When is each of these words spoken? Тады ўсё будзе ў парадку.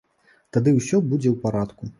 Тады 0.57 0.73
ўсё 0.79 0.97
будзе 1.13 1.29
ў 1.35 1.47
парадку. 1.47 1.83